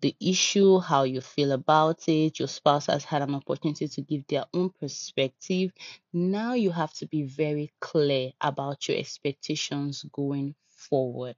the 0.00 0.14
issue, 0.20 0.78
how 0.80 1.04
you 1.04 1.20
feel 1.20 1.52
about 1.52 2.08
it, 2.08 2.38
your 2.38 2.48
spouse 2.48 2.86
has 2.86 3.04
had 3.04 3.22
an 3.22 3.34
opportunity 3.34 3.88
to 3.88 4.00
give 4.02 4.26
their 4.26 4.44
own 4.54 4.70
perspective. 4.70 5.72
Now 6.12 6.54
you 6.54 6.70
have 6.70 6.92
to 6.94 7.06
be 7.06 7.22
very 7.24 7.72
clear 7.80 8.32
about 8.40 8.88
your 8.88 8.98
expectations 8.98 10.04
going 10.12 10.54
forward. 10.68 11.36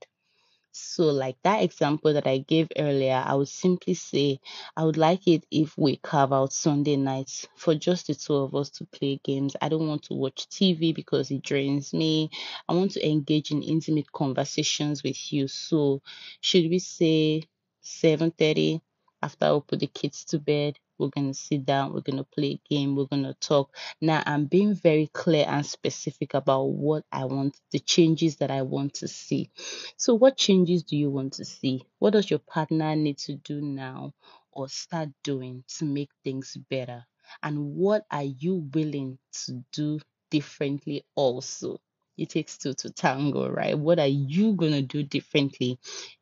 So, 0.72 1.04
like 1.10 1.36
that 1.44 1.62
example 1.62 2.12
that 2.14 2.26
I 2.26 2.38
gave 2.38 2.68
earlier, 2.76 3.22
I 3.24 3.34
would 3.34 3.48
simply 3.48 3.94
say 3.94 4.40
I 4.76 4.84
would 4.84 4.96
like 4.96 5.28
it 5.28 5.46
if 5.50 5.78
we 5.78 5.96
carve 5.96 6.32
out 6.32 6.52
Sunday 6.52 6.96
nights 6.96 7.46
for 7.56 7.74
just 7.76 8.08
the 8.08 8.14
two 8.16 8.34
of 8.34 8.54
us 8.56 8.70
to 8.70 8.84
play 8.86 9.20
games. 9.22 9.54
I 9.62 9.68
don't 9.68 9.86
want 9.88 10.02
to 10.04 10.14
watch 10.14 10.48
TV 10.48 10.92
because 10.92 11.30
it 11.30 11.42
drains 11.42 11.92
me. 11.92 12.30
I 12.68 12.74
want 12.74 12.90
to 12.92 13.08
engage 13.08 13.52
in 13.52 13.62
intimate 13.62 14.10
conversations 14.12 15.02
with 15.04 15.32
you. 15.32 15.46
So, 15.48 16.02
should 16.40 16.68
we 16.68 16.80
say 16.80 17.44
7:30 17.80 18.80
after 19.22 19.54
we 19.54 19.60
put 19.60 19.80
the 19.80 19.86
kids 19.86 20.24
to 20.26 20.38
bed? 20.38 20.78
We're 20.98 21.08
going 21.08 21.28
to 21.28 21.34
sit 21.34 21.64
down, 21.64 21.92
we're 21.94 22.00
going 22.02 22.18
to 22.18 22.24
play 22.24 22.52
a 22.52 22.68
game, 22.68 22.94
we're 22.96 23.06
going 23.06 23.22
to 23.24 23.34
talk. 23.34 23.74
Now, 24.00 24.22
I'm 24.26 24.46
being 24.46 24.74
very 24.74 25.06
clear 25.08 25.46
and 25.48 25.64
specific 25.64 26.34
about 26.34 26.64
what 26.66 27.04
I 27.10 27.24
want, 27.24 27.58
the 27.70 27.78
changes 27.78 28.36
that 28.36 28.50
I 28.50 28.62
want 28.62 28.94
to 28.94 29.08
see. 29.08 29.50
So, 29.96 30.14
what 30.14 30.36
changes 30.36 30.82
do 30.82 30.96
you 30.96 31.10
want 31.10 31.34
to 31.34 31.44
see? 31.44 31.84
What 31.98 32.12
does 32.12 32.28
your 32.30 32.40
partner 32.40 32.94
need 32.96 33.18
to 33.18 33.34
do 33.36 33.60
now 33.60 34.12
or 34.52 34.68
start 34.68 35.10
doing 35.22 35.64
to 35.78 35.84
make 35.84 36.10
things 36.24 36.56
better? 36.68 37.06
And 37.42 37.74
what 37.76 38.04
are 38.10 38.24
you 38.24 38.68
willing 38.74 39.18
to 39.46 39.64
do 39.72 40.00
differently 40.30 41.04
also? 41.14 41.78
It 42.20 42.28
takes 42.28 42.58
two 42.58 42.74
to 42.74 42.90
tango, 42.90 43.48
right? 43.48 43.78
What 43.78 43.98
are 43.98 44.06
you 44.06 44.52
going 44.52 44.72
to 44.72 44.82
do 44.82 45.02
differently 45.02 45.78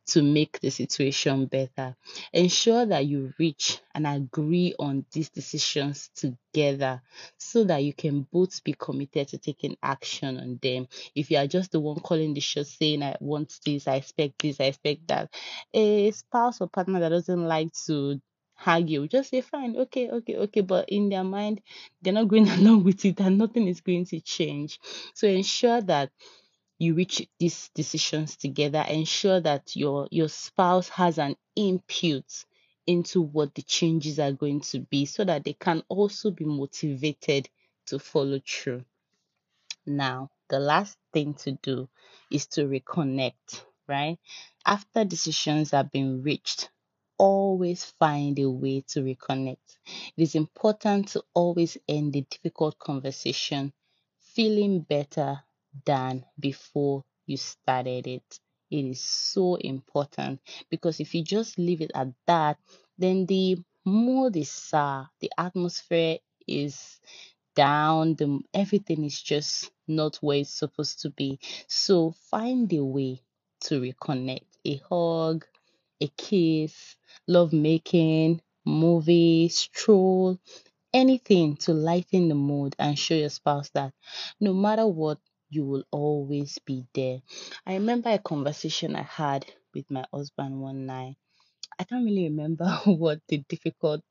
to 0.06 0.22
make 0.22 0.60
the 0.60 0.70
situation 0.70 1.46
better? 1.46 1.96
Ensure 2.32 2.86
that 2.86 3.06
you 3.06 3.32
reach 3.38 3.80
and 3.94 4.06
agree 4.06 4.74
on 4.78 5.04
these 5.12 5.28
decisions 5.30 6.10
together 6.14 7.02
so 7.36 7.64
that 7.64 7.82
you 7.82 7.92
can 7.92 8.22
both 8.32 8.62
be 8.62 8.74
committed 8.74 9.28
to 9.28 9.38
taking 9.38 9.76
action 9.82 10.38
on 10.38 10.58
them. 10.62 10.86
If 11.16 11.30
you 11.32 11.38
are 11.38 11.48
just 11.48 11.72
the 11.72 11.80
one 11.80 11.98
calling 12.00 12.32
the 12.32 12.40
shots 12.40 12.78
saying, 12.78 13.02
I 13.02 13.16
want 13.20 13.52
this, 13.66 13.88
I 13.88 13.96
expect 13.96 14.40
this, 14.40 14.60
I 14.60 14.64
expect 14.64 15.08
that, 15.08 15.34
a 15.74 16.12
spouse 16.12 16.60
or 16.60 16.68
partner 16.68 17.00
that 17.00 17.08
doesn't 17.08 17.44
like 17.44 17.72
to 17.86 18.20
argue. 18.66 19.06
Just 19.08 19.30
say, 19.30 19.40
fine, 19.40 19.76
okay, 19.76 20.10
okay, 20.10 20.36
okay. 20.36 20.60
But 20.62 20.88
in 20.88 21.08
their 21.08 21.24
mind, 21.24 21.60
they're 22.02 22.12
not 22.12 22.28
going 22.28 22.48
along 22.48 22.84
with 22.84 23.04
it 23.04 23.20
and 23.20 23.38
nothing 23.38 23.66
is 23.68 23.80
going 23.80 24.04
to 24.06 24.20
change. 24.20 24.78
So 25.14 25.26
ensure 25.28 25.80
that 25.82 26.10
you 26.78 26.94
reach 26.94 27.26
these 27.38 27.70
decisions 27.74 28.36
together. 28.36 28.84
Ensure 28.88 29.40
that 29.40 29.76
your 29.76 30.08
your 30.10 30.28
spouse 30.28 30.88
has 30.90 31.18
an 31.18 31.36
input 31.56 32.24
into 32.86 33.22
what 33.22 33.54
the 33.54 33.62
changes 33.62 34.18
are 34.18 34.32
going 34.32 34.60
to 34.62 34.80
be 34.80 35.06
so 35.06 35.24
that 35.24 35.44
they 35.44 35.52
can 35.54 35.82
also 35.88 36.30
be 36.30 36.44
motivated 36.44 37.48
to 37.86 37.98
follow 37.98 38.40
through. 38.46 38.84
Now, 39.86 40.30
the 40.48 40.60
last 40.60 40.96
thing 41.12 41.34
to 41.34 41.50
do 41.50 41.88
is 42.30 42.46
to 42.48 42.66
reconnect, 42.68 43.64
right? 43.88 44.16
After 44.64 45.04
decisions 45.04 45.72
have 45.72 45.90
been 45.90 46.22
reached, 46.22 46.70
always 47.18 47.84
find 47.84 48.38
a 48.38 48.50
way 48.50 48.82
to 48.88 49.00
reconnect. 49.02 49.78
It 50.16 50.22
is 50.22 50.34
important 50.34 51.08
to 51.08 51.24
always 51.34 51.76
end 51.88 52.12
the 52.14 52.22
difficult 52.30 52.78
conversation 52.78 53.72
feeling 54.18 54.80
better 54.80 55.42
than 55.84 56.24
before 56.38 57.04
you 57.26 57.36
started 57.36 58.06
it. 58.06 58.40
It 58.70 58.84
is 58.84 59.00
so 59.00 59.56
important 59.56 60.40
because 60.70 61.00
if 61.00 61.14
you 61.14 61.24
just 61.24 61.58
leave 61.58 61.80
it 61.80 61.90
at 61.94 62.08
that, 62.26 62.58
then 62.98 63.26
the 63.26 63.58
mood 63.84 64.36
is 64.36 64.50
sour, 64.50 65.08
the 65.20 65.30
atmosphere 65.38 66.18
is 66.46 67.00
down, 67.54 68.14
the 68.16 68.40
everything 68.54 69.04
is 69.04 69.20
just 69.22 69.70
not 69.88 70.16
where 70.16 70.38
it's 70.38 70.50
supposed 70.50 71.00
to 71.02 71.10
be. 71.10 71.38
So 71.68 72.12
find 72.30 72.72
a 72.72 72.84
way 72.84 73.22
to 73.62 73.80
reconnect. 73.80 74.46
A 74.64 74.76
hug, 74.88 75.46
a 76.00 76.08
kiss, 76.08 76.96
love 77.26 77.52
making, 77.52 78.40
movie, 78.64 79.48
stroll, 79.48 80.38
anything 80.92 81.56
to 81.56 81.72
lighten 81.72 82.28
the 82.28 82.34
mood 82.34 82.76
and 82.78 82.98
show 82.98 83.14
your 83.14 83.30
spouse 83.30 83.70
that 83.70 83.94
no 84.40 84.52
matter 84.54 84.86
what, 84.86 85.18
you 85.50 85.64
will 85.64 85.84
always 85.90 86.58
be 86.66 86.86
there. 86.94 87.22
I 87.66 87.74
remember 87.74 88.10
a 88.10 88.18
conversation 88.18 88.96
I 88.96 89.02
had 89.02 89.46
with 89.74 89.90
my 89.90 90.04
husband 90.12 90.60
one 90.60 90.86
night. 90.86 91.16
I 91.78 91.84
can't 91.84 92.04
really 92.04 92.24
remember 92.24 92.66
what 92.84 93.20
the 93.28 93.38
difficult, 93.48 94.02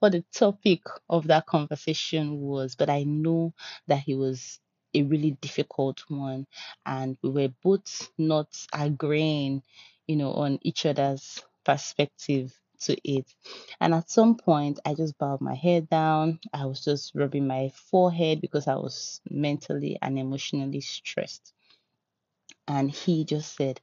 what 0.00 0.12
the 0.12 0.24
topic 0.32 0.82
of 1.08 1.26
that 1.28 1.46
conversation 1.46 2.40
was, 2.40 2.74
but 2.76 2.90
I 2.90 3.04
know 3.04 3.54
that 3.86 4.00
he 4.00 4.14
was 4.16 4.58
a 4.94 5.02
really 5.02 5.32
difficult 5.32 6.00
one, 6.08 6.46
and 6.84 7.16
we 7.22 7.30
were 7.30 7.54
both 7.62 8.10
not 8.18 8.48
agreeing, 8.72 9.62
you 10.06 10.16
know, 10.16 10.32
on 10.32 10.58
each 10.62 10.86
other's 10.86 11.42
perspective 11.66 12.58
to 12.82 12.96
it. 13.04 13.34
And 13.80 13.94
at 13.94 14.10
some 14.10 14.36
point, 14.38 14.80
I 14.86 14.94
just 14.94 15.18
bowed 15.18 15.42
my 15.42 15.56
head 15.56 15.90
down. 15.90 16.40
I 16.54 16.66
was 16.66 16.84
just 16.84 17.14
rubbing 17.16 17.48
my 17.48 17.70
forehead 17.70 18.40
because 18.42 18.68
I 18.68 18.76
was 18.76 19.20
mentally 19.30 19.98
and 20.02 20.18
emotionally 20.18 20.82
stressed. 20.82 21.54
And 22.68 22.92
he 22.92 23.24
just 23.24 23.56
said, 23.56 23.80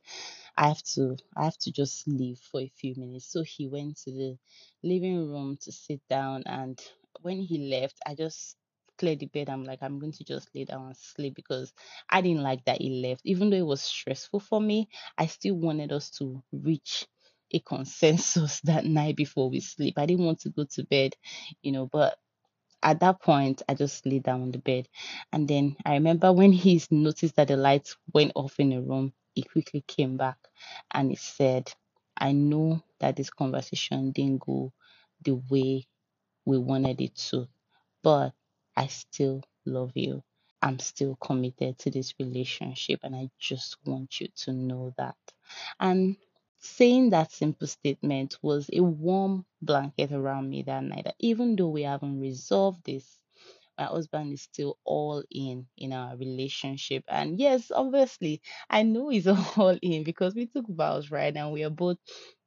I 0.57 0.69
have 0.69 0.83
to 0.95 1.17
I 1.37 1.45
have 1.45 1.57
to 1.59 1.71
just 1.71 2.07
leave 2.07 2.39
for 2.39 2.61
a 2.61 2.69
few 2.69 2.95
minutes. 2.95 3.25
So 3.27 3.43
he 3.43 3.67
went 3.67 3.97
to 4.03 4.11
the 4.11 4.39
living 4.83 5.29
room 5.29 5.57
to 5.63 5.71
sit 5.73 6.01
down 6.09 6.43
and 6.47 6.79
when 7.21 7.39
he 7.41 7.69
left, 7.69 7.99
I 8.05 8.15
just 8.15 8.57
cleared 8.97 9.19
the 9.19 9.27
bed. 9.27 9.49
I'm 9.49 9.65
like, 9.65 9.83
I'm 9.83 9.99
going 9.99 10.13
to 10.13 10.25
just 10.25 10.55
lay 10.55 10.65
down 10.65 10.87
and 10.87 10.97
sleep 10.97 11.35
because 11.35 11.73
I 12.09 12.21
didn't 12.21 12.43
like 12.43 12.65
that 12.65 12.81
he 12.81 13.01
left. 13.01 13.23
Even 13.25 13.49
though 13.51 13.57
it 13.57 13.65
was 13.67 13.81
stressful 13.83 14.41
for 14.41 14.61
me, 14.61 14.89
I 15.17 15.27
still 15.27 15.55
wanted 15.55 15.93
us 15.93 16.11
to 16.19 16.43
reach 16.53 17.07
a 17.53 17.59
consensus 17.61 18.61
that 18.65 18.85
night 18.85 19.15
before 19.17 19.49
we 19.49 19.61
sleep. 19.61 19.95
I 19.97 20.05
didn't 20.07 20.25
want 20.25 20.41
to 20.41 20.49
go 20.49 20.65
to 20.73 20.85
bed, 20.85 21.15
you 21.63 21.71
know, 21.71 21.87
but 21.87 22.17
at 22.83 22.99
that 23.01 23.21
point, 23.21 23.61
I 23.67 23.73
just 23.75 24.05
lay 24.05 24.19
down 24.19 24.41
on 24.41 24.51
the 24.51 24.57
bed. 24.59 24.87
And 25.33 25.47
then 25.47 25.75
I 25.85 25.93
remember 25.95 26.31
when 26.31 26.51
he 26.51 26.81
noticed 26.91 27.35
that 27.35 27.49
the 27.49 27.57
lights 27.57 27.97
went 28.13 28.33
off 28.35 28.59
in 28.59 28.69
the 28.69 28.81
room, 28.81 29.13
he 29.33 29.43
quickly 29.43 29.83
came 29.87 30.17
back 30.17 30.37
and 30.91 31.09
he 31.09 31.15
said, 31.15 31.71
I 32.17 32.31
know 32.33 32.83
that 32.99 33.15
this 33.15 33.29
conversation 33.29 34.11
didn't 34.11 34.41
go 34.41 34.73
the 35.23 35.35
way 35.49 35.87
we 36.45 36.59
wanted 36.59 37.01
it 37.01 37.15
to, 37.15 37.47
but 38.03 38.33
I 38.77 38.87
still 38.87 39.43
love 39.65 39.93
you. 39.95 40.23
I'm 40.61 40.79
still 40.79 41.17
committed 41.17 41.79
to 41.79 41.91
this 41.91 42.13
relationship, 42.19 43.01
and 43.03 43.15
I 43.15 43.29
just 43.39 43.77
want 43.85 44.21
you 44.21 44.29
to 44.43 44.53
know 44.53 44.93
that. 44.97 45.15
And 45.79 46.17
saying 46.63 47.11
that 47.11 47.31
simple 47.31 47.67
statement 47.67 48.37
was 48.41 48.69
a 48.73 48.81
warm 48.81 49.45
blanket 49.61 50.11
around 50.11 50.49
me 50.49 50.63
that 50.63 50.83
night. 50.83 51.05
That 51.05 51.15
even 51.19 51.55
though 51.55 51.69
we 51.69 51.83
haven't 51.83 52.19
resolved 52.19 52.83
this, 52.85 53.19
my 53.77 53.85
husband 53.85 54.33
is 54.33 54.41
still 54.43 54.77
all 54.85 55.23
in 55.31 55.67
in 55.77 55.93
our 55.93 56.15
relationship. 56.17 57.03
And 57.07 57.39
yes, 57.39 57.71
obviously, 57.71 58.41
I 58.69 58.83
know 58.83 59.09
he's 59.09 59.27
all 59.57 59.77
in 59.81 60.03
because 60.03 60.35
we 60.35 60.47
took 60.47 60.67
vows, 60.67 61.11
right? 61.11 61.35
And 61.35 61.51
we 61.53 61.63
are 61.63 61.69
both 61.71 61.97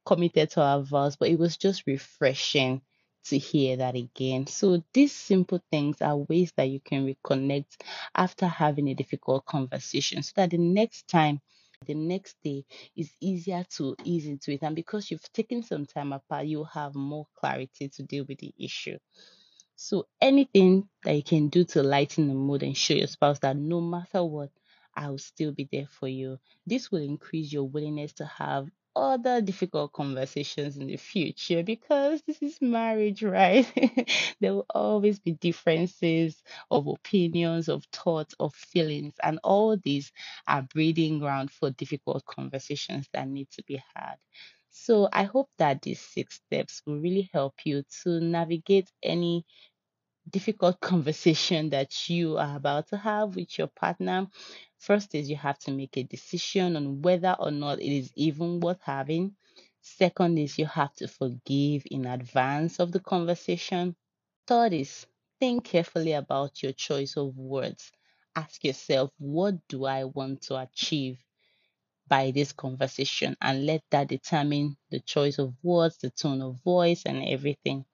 committed 0.05 0.49
to 0.51 0.61
our 0.61 0.81
vows, 0.81 1.15
but 1.17 1.29
it 1.29 1.39
was 1.39 1.57
just 1.57 1.85
refreshing 1.87 2.81
to 3.25 3.37
hear 3.37 3.77
that 3.77 3.95
again. 3.95 4.47
So 4.47 4.83
these 4.93 5.11
simple 5.13 5.61
things 5.71 6.01
are 6.01 6.17
ways 6.17 6.53
that 6.55 6.65
you 6.69 6.79
can 6.79 7.05
reconnect 7.13 7.81
after 8.15 8.47
having 8.47 8.87
a 8.87 8.93
difficult 8.95 9.45
conversation 9.45 10.23
so 10.23 10.31
that 10.37 10.51
the 10.51 10.57
next 10.57 11.07
time 11.07 11.41
the 11.85 11.93
next 11.93 12.35
day 12.43 12.65
is 12.95 13.11
easier 13.21 13.63
to 13.77 13.95
ease 14.03 14.25
into 14.25 14.51
it. 14.51 14.63
And 14.63 14.75
because 14.75 15.09
you've 15.11 15.31
taken 15.33 15.63
some 15.63 15.85
time 15.85 16.13
apart, 16.13 16.45
you 16.45 16.63
have 16.65 16.95
more 16.95 17.27
clarity 17.35 17.89
to 17.89 18.03
deal 18.03 18.25
with 18.27 18.39
the 18.39 18.53
issue. 18.59 18.97
So 19.75 20.07
anything 20.21 20.89
that 21.03 21.13
you 21.13 21.23
can 21.23 21.49
do 21.49 21.63
to 21.65 21.83
lighten 21.83 22.27
the 22.27 22.33
mood 22.33 22.63
and 22.63 22.75
show 22.75 22.95
your 22.95 23.07
spouse 23.07 23.39
that 23.39 23.55
no 23.55 23.79
matter 23.79 24.23
what, 24.23 24.49
I 24.95 25.09
will 25.09 25.19
still 25.19 25.51
be 25.51 25.69
there 25.71 25.87
for 25.87 26.07
you. 26.07 26.39
This 26.65 26.91
will 26.91 27.03
increase 27.03 27.53
your 27.53 27.65
willingness 27.65 28.13
to 28.13 28.25
have 28.25 28.67
other 28.97 29.41
difficult 29.41 29.93
conversations 29.93 30.77
in 30.77 30.87
the 30.87 30.97
future 30.97 31.63
because 31.63 32.21
this 32.23 32.41
is 32.41 32.61
marriage, 32.61 33.23
right? 33.23 33.65
there 34.41 34.53
will 34.55 34.65
always 34.69 35.19
be 35.19 35.33
differences 35.33 36.41
of 36.71 36.87
opinions, 36.87 37.69
of 37.69 37.85
thoughts, 37.93 38.35
of 38.39 38.53
feelings, 38.55 39.13
and 39.23 39.39
all 39.43 39.77
these 39.77 40.11
are 40.47 40.61
breeding 40.63 41.19
ground 41.19 41.51
for 41.51 41.69
difficult 41.71 42.25
conversations 42.25 43.07
that 43.13 43.27
need 43.27 43.49
to 43.51 43.63
be 43.63 43.81
had. 43.95 44.15
So 44.69 45.09
I 45.11 45.23
hope 45.23 45.49
that 45.57 45.81
these 45.81 46.01
six 46.01 46.35
steps 46.35 46.81
will 46.85 46.99
really 46.99 47.29
help 47.33 47.55
you 47.65 47.83
to 48.03 48.19
navigate 48.21 48.91
any 49.03 49.45
difficult 50.29 50.79
conversation 50.91 51.69
that 51.71 52.09
you 52.09 52.37
are 52.37 52.55
about 52.57 52.87
to 52.89 52.97
have 52.97 53.35
with 53.35 53.57
your 53.57 53.67
partner. 53.67 54.27
First 54.79 55.15
is 55.15 55.29
you 55.29 55.35
have 55.37 55.59
to 55.59 55.71
make 55.71 55.97
a 55.97 56.03
decision 56.03 56.75
on 56.75 57.01
whether 57.01 57.35
or 57.39 57.51
not 57.51 57.79
it 57.81 57.91
is 57.91 58.11
even 58.15 58.59
worth 58.59 58.81
having. 58.83 59.35
Second 59.81 60.37
is 60.39 60.57
you 60.59 60.65
have 60.65 60.93
to 60.95 61.07
forgive 61.07 61.83
in 61.91 62.05
advance 62.05 62.79
of 62.79 62.91
the 62.91 62.99
conversation. 62.99 63.95
Third 64.47 64.73
is 64.73 65.05
think 65.39 65.65
carefully 65.65 66.13
about 66.13 66.63
your 66.63 66.73
choice 66.73 67.15
of 67.17 67.37
words. 67.37 67.91
Ask 68.35 68.63
yourself, 68.63 69.11
what 69.19 69.55
do 69.67 69.85
I 69.85 70.05
want 70.05 70.41
to 70.43 70.57
achieve 70.57 71.19
by 72.07 72.31
this 72.31 72.51
conversation? 72.53 73.35
And 73.41 73.65
let 73.65 73.83
that 73.91 74.07
determine 74.09 74.77
the 74.89 74.99
choice 74.99 75.39
of 75.39 75.53
words, 75.63 75.97
the 75.97 76.09
tone 76.09 76.41
of 76.41 76.61
voice, 76.63 77.03
and 77.05 77.23
everything. 77.23 77.85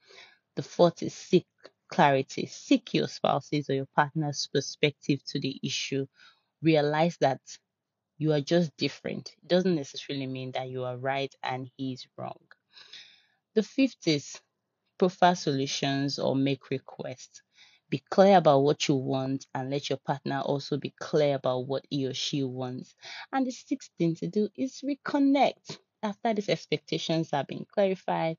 The 0.56 0.64
fourth 0.64 1.04
is 1.04 1.14
seek 1.16 1.48
clarity. 1.94 2.48
Seek 2.48 2.96
your 2.96 3.08
spouse's 3.08 3.70
or 3.70 3.76
your 3.76 3.90
partner's 3.96 4.50
perspective 4.52 5.24
to 5.28 5.40
the 5.40 5.60
issue. 5.64 6.08
Realize 6.64 7.18
that 7.22 7.42
you 8.18 8.34
are 8.34 8.42
just 8.42 8.76
different. 8.78 9.32
It 9.44 9.48
doesn't 9.48 9.76
necessarily 9.76 10.26
mean 10.28 10.54
that 10.54 10.70
you 10.70 10.86
are 10.86 10.98
right 10.98 11.34
and 11.44 11.70
he's 11.78 12.08
wrong. 12.18 12.40
The 13.54 13.62
fifth 13.64 14.08
is 14.08 14.42
prefer 14.98 15.36
solutions 15.36 16.18
or 16.18 16.36
make 16.36 16.72
requests. 16.72 17.42
Be 17.90 18.04
clear 18.10 18.38
about 18.38 18.62
what 18.64 18.88
you 18.88 18.96
want 18.96 19.46
and 19.54 19.70
let 19.70 19.90
your 19.90 20.00
partner 20.00 20.42
also 20.42 20.78
be 20.78 20.94
clear 21.00 21.36
about 21.36 21.68
what 21.68 21.86
he 21.92 22.08
or 22.08 22.14
she 22.16 22.44
wants. 22.44 22.96
And 23.32 23.46
the 23.46 23.52
sixth 23.52 23.92
thing 24.00 24.16
to 24.16 24.28
do 24.28 24.50
is 24.56 24.82
reconnect. 24.84 25.78
After 26.02 26.34
these 26.34 26.50
expectations 26.50 27.32
have 27.32 27.48
been 27.48 27.66
clarified, 27.66 28.38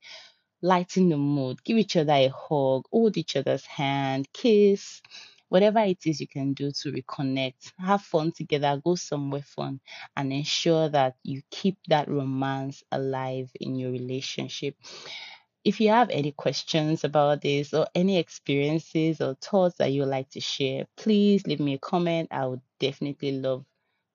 lighten 0.65 1.11
the 1.11 1.17
mood, 1.19 1.63
give 1.63 1.77
each 1.77 1.95
other 1.95 2.15
a 2.15 2.29
hug, 2.29 2.87
hold 2.91 3.19
each 3.19 3.37
other's 3.37 3.67
hand, 3.67 4.27
kiss, 4.33 5.03
whatever 5.51 5.81
it 5.81 5.99
is 6.07 6.23
you 6.23 6.27
can 6.27 6.55
do 6.55 6.73
to 6.73 6.91
reconnect, 6.91 7.73
have 7.79 8.01
fun 8.01 8.33
together, 8.33 8.81
go 8.83 8.95
somewhere 8.95 9.43
fun, 9.43 9.79
and 10.17 10.33
ensure 10.33 10.89
that 10.89 11.17
you 11.23 11.43
keep 11.51 11.77
that 11.89 12.09
romance 12.09 12.83
alive 12.91 13.51
in 13.61 13.77
your 13.77 13.91
relationship. 13.91 14.75
If 15.65 15.81
you 15.81 15.91
have 15.91 16.09
any 16.09 16.33
questions 16.33 17.05
about 17.05 17.43
this 17.43 17.75
or 17.75 17.87
any 17.95 18.17
experiences 18.19 19.21
or 19.21 19.35
thoughts 19.35 19.77
that 19.77 19.93
you'd 19.93 20.07
like 20.07 20.31
to 20.31 20.41
share, 20.41 20.87
please 20.97 21.47
leave 21.47 21.61
me 21.61 21.75
a 21.75 21.79
comment. 21.79 22.29
I 22.31 22.47
would 22.47 22.63
definitely 22.81 23.33
love 23.33 23.67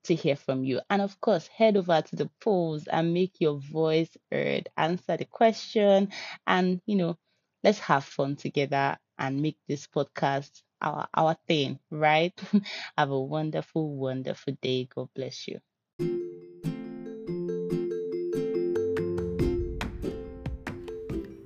to 0.10 0.16
hear 0.16 0.36
from 0.36 0.64
you. 0.64 0.82
And 0.90 1.02
of 1.04 1.22
course, 1.22 1.48
head 1.48 1.78
over 1.78 2.02
to 2.02 2.16
the 2.16 2.30
polls 2.42 2.88
and 2.88 3.14
make 3.14 3.36
your 3.40 3.60
voice 3.60 4.10
heard, 4.32 4.68
answer 4.76 5.18
the 5.18 5.26
question, 5.26 6.10
and 6.48 6.82
you 6.88 6.96
know, 6.96 7.18
let's 7.64 7.80
have 7.80 8.04
fun 8.04 8.36
together 8.36 8.98
and 9.20 9.42
make 9.42 9.58
this 9.68 9.86
podcast 9.88 10.64
our 10.82 11.08
our 11.14 11.38
thing, 11.48 11.78
right? 11.92 12.34
have 12.98 13.12
a 13.12 13.22
wonderful, 13.22 13.96
wonderful 13.96 14.58
day. 14.62 14.90
God 14.94 15.10
bless 15.16 15.48
you. 15.48 15.60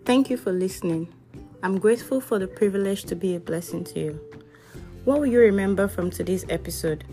Thank 0.06 0.30
you 0.30 0.38
for 0.38 0.54
listening. 0.54 1.13
I'm 1.63 1.80
grateful 1.80 2.21
for 2.21 2.39
the 2.39 2.47
privilege 2.47 3.04
to 3.06 3.15
be 3.15 3.36
a 3.36 3.39
blessing 3.41 3.84
to 3.86 3.99
you. 3.99 4.19
What 5.04 5.19
will 5.19 5.28
you 5.28 5.39
remember 5.39 5.89
from 5.89 6.12
today's 6.12 6.45
episode? 6.47 7.04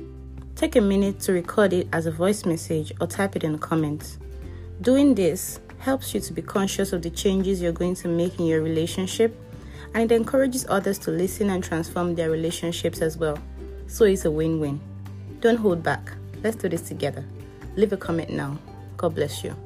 Take 0.61 0.77
a 0.77 0.81
minute 0.83 1.20
to 1.20 1.33
record 1.33 1.73
it 1.73 1.88
as 1.90 2.05
a 2.05 2.11
voice 2.11 2.44
message 2.44 2.92
or 3.01 3.07
type 3.07 3.35
it 3.35 3.44
in 3.44 3.53
the 3.53 3.59
comments. 3.59 4.18
Doing 4.83 5.14
this 5.14 5.59
helps 5.79 6.12
you 6.12 6.20
to 6.20 6.35
be 6.35 6.42
conscious 6.42 6.92
of 6.92 7.01
the 7.01 7.09
changes 7.09 7.62
you're 7.62 7.73
going 7.73 7.94
to 7.94 8.09
make 8.09 8.38
in 8.38 8.44
your 8.44 8.61
relationship 8.61 9.35
and 9.94 10.12
it 10.12 10.14
encourages 10.14 10.66
others 10.68 10.99
to 10.99 11.12
listen 11.12 11.49
and 11.49 11.64
transform 11.64 12.14
their 12.14 12.29
relationships 12.29 13.01
as 13.01 13.16
well. 13.16 13.38
So 13.87 14.05
it's 14.05 14.27
a 14.27 14.31
win 14.31 14.61
win. 14.61 14.83
Don't 15.40 15.57
hold 15.57 15.83
back. 15.83 16.12
Let's 16.42 16.57
do 16.57 16.68
this 16.68 16.83
together. 16.83 17.25
Leave 17.77 17.94
a 17.94 17.96
comment 17.96 18.29
now. 18.29 18.59
God 18.99 19.14
bless 19.14 19.42
you. 19.42 19.57